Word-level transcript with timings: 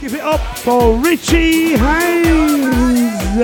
Give 0.00 0.14
it 0.14 0.22
up 0.22 0.40
for 0.56 0.96
Richie 0.96 1.76
Haynes. 1.76 3.40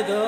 I'll 0.00 0.27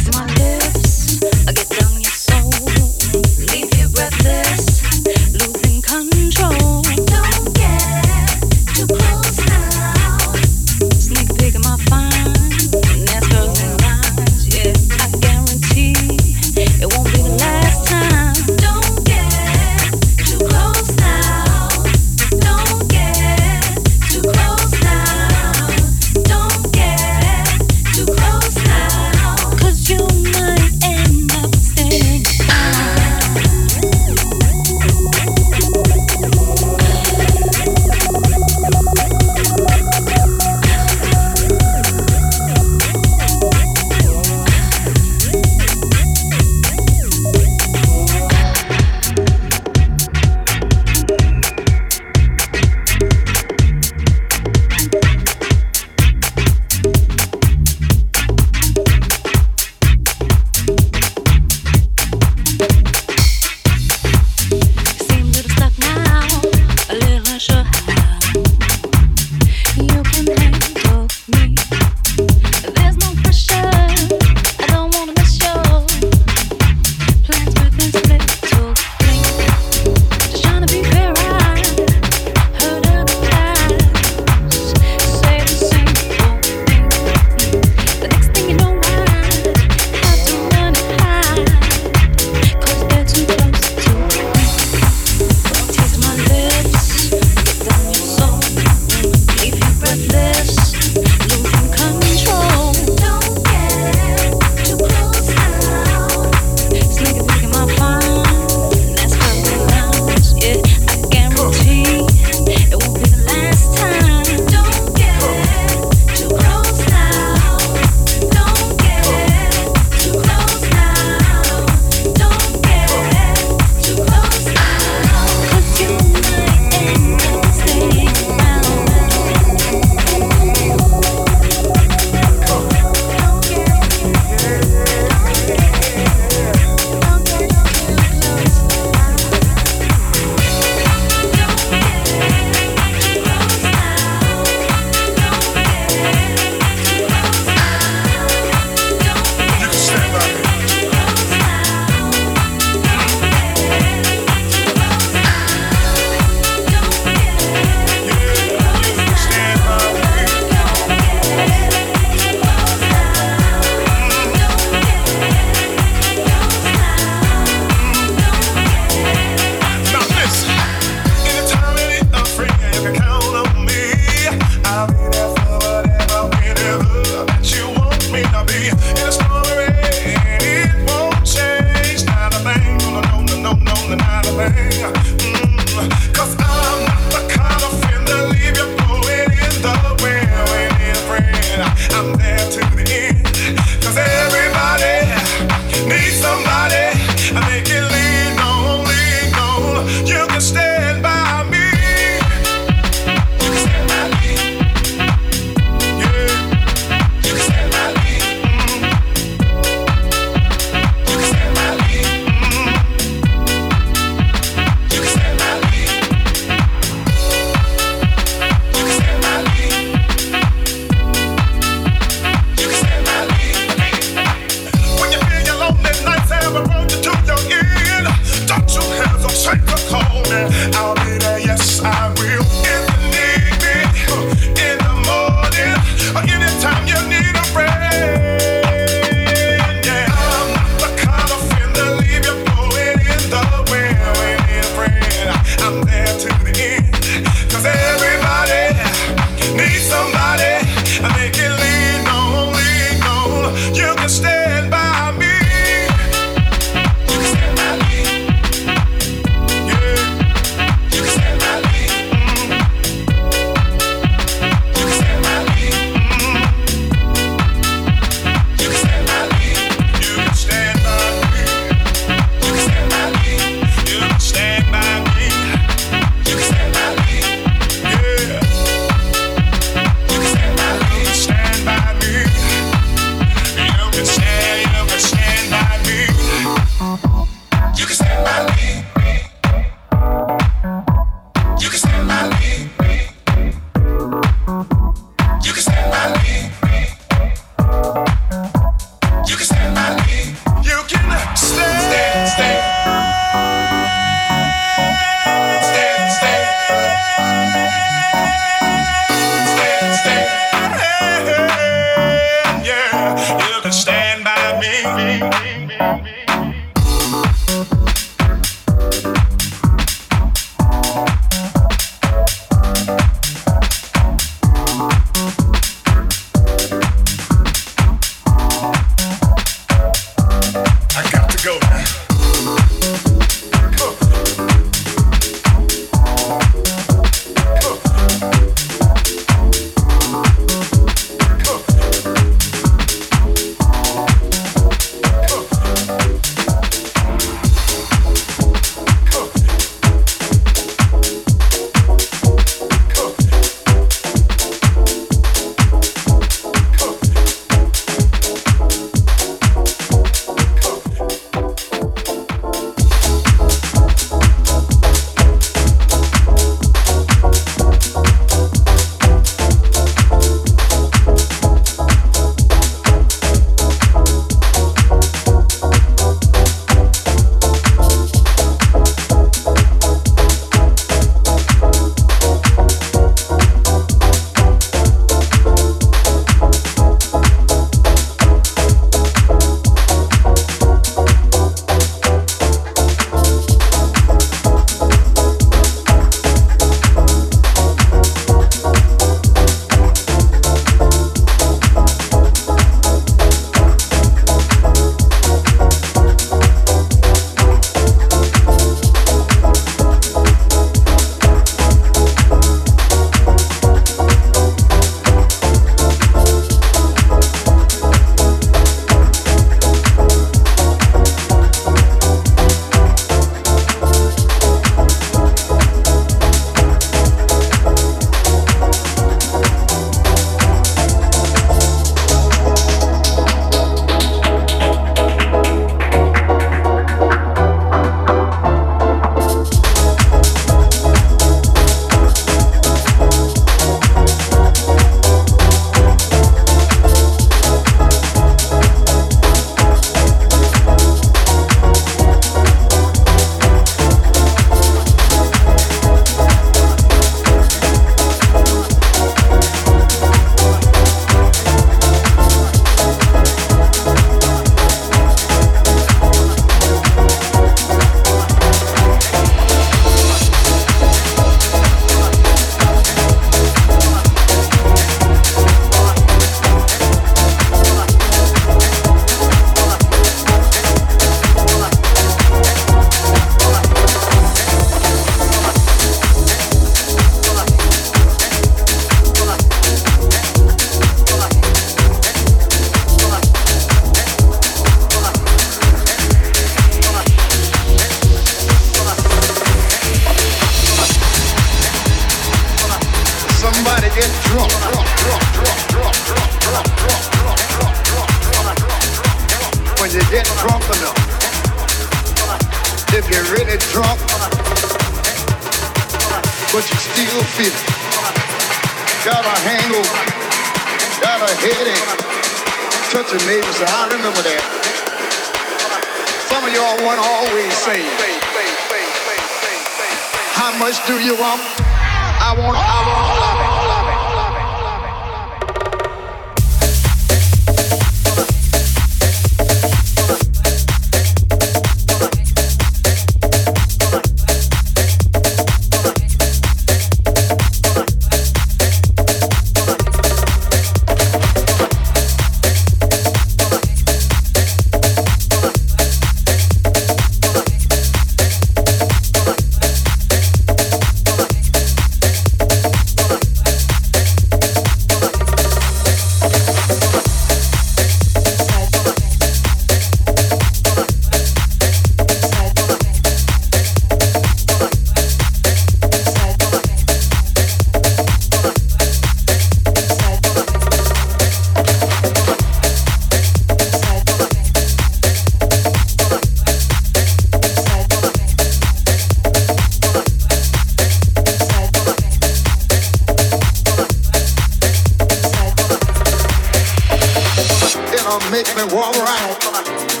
Yeah! 598.69 600.00